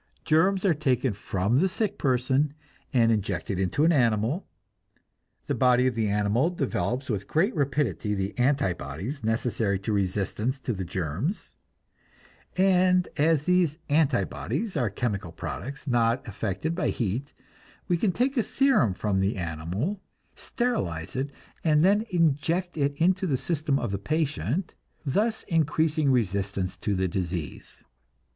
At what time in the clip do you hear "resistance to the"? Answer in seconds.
9.93-10.83, 26.11-27.07